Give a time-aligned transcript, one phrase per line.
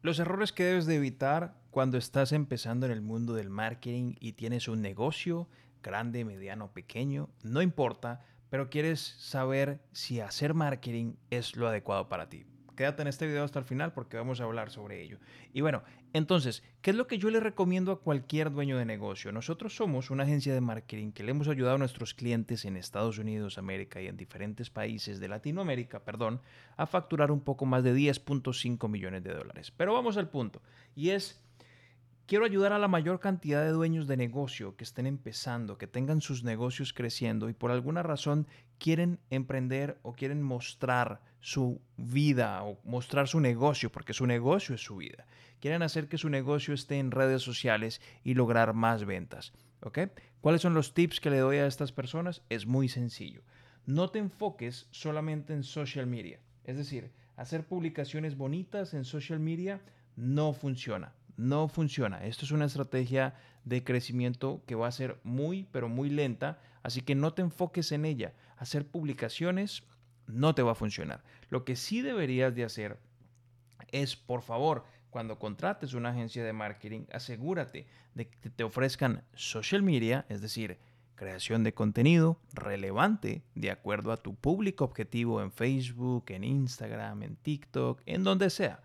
[0.00, 4.32] Los errores que debes de evitar cuando estás empezando en el mundo del marketing y
[4.32, 5.48] tienes un negocio,
[5.82, 12.28] grande, mediano, pequeño, no importa, pero quieres saber si hacer marketing es lo adecuado para
[12.28, 12.46] ti
[12.78, 15.18] quédate en este video hasta el final porque vamos a hablar sobre ello.
[15.52, 15.82] Y bueno,
[16.12, 19.32] entonces, ¿qué es lo que yo le recomiendo a cualquier dueño de negocio?
[19.32, 23.18] Nosotros somos una agencia de marketing que le hemos ayudado a nuestros clientes en Estados
[23.18, 26.40] Unidos, América y en diferentes países de Latinoamérica, perdón,
[26.76, 29.72] a facturar un poco más de 10.5 millones de dólares.
[29.76, 30.62] Pero vamos al punto,
[30.94, 31.42] y es
[32.28, 36.20] Quiero ayudar a la mayor cantidad de dueños de negocio que estén empezando, que tengan
[36.20, 38.46] sus negocios creciendo y por alguna razón
[38.78, 44.82] quieren emprender o quieren mostrar su vida o mostrar su negocio, porque su negocio es
[44.82, 45.26] su vida.
[45.60, 49.52] Quieren hacer que su negocio esté en redes sociales y lograr más ventas.
[49.82, 49.98] ¿ok?
[50.40, 52.42] ¿Cuáles son los tips que le doy a estas personas?
[52.48, 53.42] Es muy sencillo.
[53.86, 56.40] No te enfoques solamente en social media.
[56.64, 59.80] Es decir, hacer publicaciones bonitas en social media
[60.16, 62.24] no funciona no funciona.
[62.26, 67.00] Esto es una estrategia de crecimiento que va a ser muy, pero muy lenta, así
[67.00, 68.34] que no te enfoques en ella.
[68.56, 69.84] Hacer publicaciones
[70.26, 71.22] no te va a funcionar.
[71.48, 72.98] Lo que sí deberías de hacer
[73.92, 79.82] es, por favor, cuando contrates una agencia de marketing, asegúrate de que te ofrezcan social
[79.82, 80.78] media, es decir,
[81.14, 87.36] creación de contenido relevante de acuerdo a tu público objetivo en Facebook, en Instagram, en
[87.36, 88.82] TikTok, en donde sea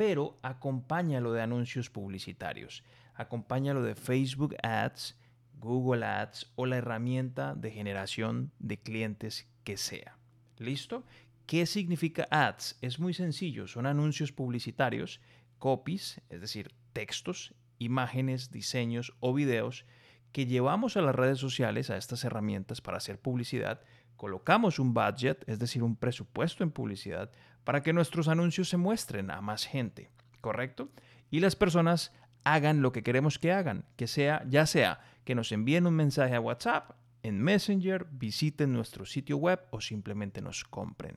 [0.00, 2.84] pero acompáñalo de anuncios publicitarios.
[3.14, 5.14] Acompáñalo de Facebook Ads,
[5.58, 10.16] Google Ads o la herramienta de generación de clientes que sea.
[10.56, 11.04] ¿Listo?
[11.44, 12.78] ¿Qué significa ads?
[12.80, 15.20] Es muy sencillo, son anuncios publicitarios,
[15.58, 19.84] copies, es decir, textos, imágenes, diseños o videos
[20.32, 23.82] que llevamos a las redes sociales, a estas herramientas para hacer publicidad,
[24.20, 27.30] colocamos un budget, es decir, un presupuesto en publicidad,
[27.64, 30.10] para que nuestros anuncios se muestren a más gente,
[30.42, 30.90] ¿correcto?
[31.30, 32.12] Y las personas
[32.44, 36.34] hagan lo que queremos que hagan, que sea, ya sea que nos envíen un mensaje
[36.34, 36.90] a WhatsApp,
[37.22, 41.16] en Messenger, visiten nuestro sitio web o simplemente nos compren.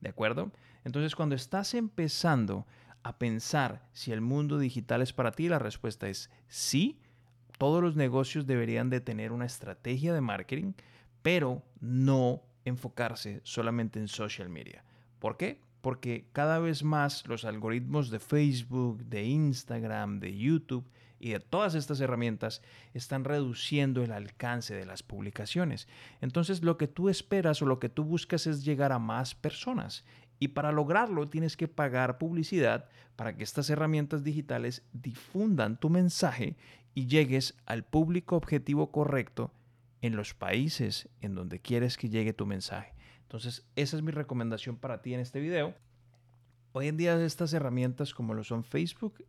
[0.00, 0.52] ¿De acuerdo?
[0.84, 2.68] Entonces, cuando estás empezando
[3.02, 7.00] a pensar si el mundo digital es para ti, la respuesta es sí.
[7.58, 10.74] Todos los negocios deberían de tener una estrategia de marketing,
[11.24, 14.84] pero no enfocarse solamente en social media.
[15.18, 15.58] ¿Por qué?
[15.84, 20.90] porque cada vez más los algoritmos de Facebook, de Instagram, de YouTube
[21.20, 22.62] y de todas estas herramientas
[22.94, 25.86] están reduciendo el alcance de las publicaciones.
[26.22, 30.06] Entonces lo que tú esperas o lo que tú buscas es llegar a más personas.
[30.38, 36.56] Y para lograrlo tienes que pagar publicidad para que estas herramientas digitales difundan tu mensaje
[36.94, 39.50] y llegues al público objetivo correcto
[40.04, 42.92] en los países en donde quieres que llegue tu mensaje.
[43.22, 45.74] Entonces, esa es mi recomendación para ti en este video.
[46.72, 49.24] Hoy en día estas herramientas como lo son Facebook,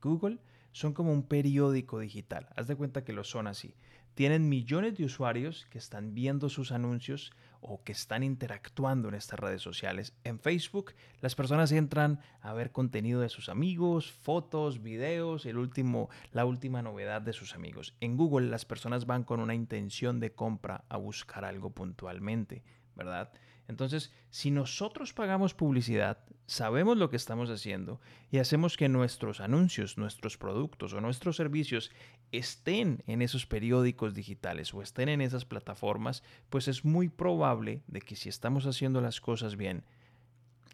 [0.00, 0.38] Google,
[0.76, 2.50] son como un periódico digital.
[2.54, 3.74] Haz de cuenta que lo son así.
[4.12, 7.32] Tienen millones de usuarios que están viendo sus anuncios
[7.62, 10.12] o que están interactuando en estas redes sociales.
[10.22, 10.92] En Facebook,
[11.22, 16.82] las personas entran a ver contenido de sus amigos, fotos, videos, el último, la última
[16.82, 17.94] novedad de sus amigos.
[18.00, 22.62] En Google, las personas van con una intención de compra a buscar algo puntualmente.
[22.96, 23.30] ¿verdad?
[23.68, 28.00] Entonces, si nosotros pagamos publicidad, sabemos lo que estamos haciendo
[28.30, 31.90] y hacemos que nuestros anuncios, nuestros productos o nuestros servicios
[32.30, 38.00] estén en esos periódicos digitales o estén en esas plataformas, pues es muy probable de
[38.00, 39.82] que si estamos haciendo las cosas bien,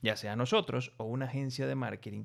[0.02, 2.24] ya sea nosotros o una agencia de marketing,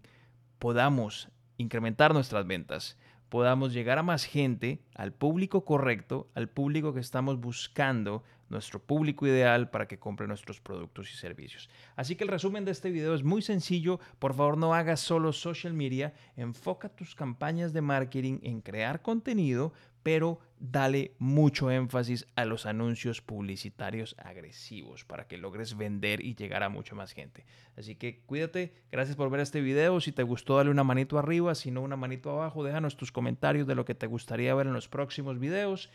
[0.59, 2.97] podamos incrementar nuestras ventas,
[3.29, 9.27] podamos llegar a más gente, al público correcto, al público que estamos buscando, nuestro público
[9.27, 11.69] ideal para que compre nuestros productos y servicios.
[11.95, 13.99] Así que el resumen de este video es muy sencillo.
[14.19, 16.13] Por favor, no hagas solo social media.
[16.35, 19.73] Enfoca tus campañas de marketing en crear contenido,
[20.07, 26.63] pero dale mucho énfasis a los anuncios publicitarios agresivos para que logres vender y llegar
[26.63, 27.45] a mucha más gente.
[27.75, 29.99] Así que cuídate, gracias por ver este video.
[29.99, 32.63] Si te gustó, dale una manito arriba, si no, una manito abajo.
[32.63, 35.89] Déjanos tus comentarios de lo que te gustaría ver en los próximos videos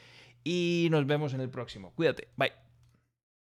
[0.44, 1.94] y nos vemos en el próximo.
[1.94, 2.71] Cuídate, bye.